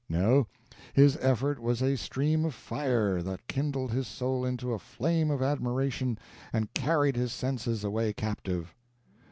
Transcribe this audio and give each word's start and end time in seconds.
No, 0.09 0.47
his 0.93 1.15
effort 1.17 1.61
was 1.61 1.83
a 1.83 1.95
stream 1.95 2.43
of 2.43 2.55
fire, 2.55 3.21
that 3.21 3.45
kindled 3.47 3.91
his 3.91 4.07
soul 4.07 4.43
into 4.43 4.73
a 4.73 4.79
flame 4.79 5.29
of 5.29 5.43
admiration, 5.43 6.17
and 6.51 6.73
carried 6.73 7.15
his 7.15 7.31
senses 7.31 7.83
away 7.83 8.11
captive. 8.13 8.73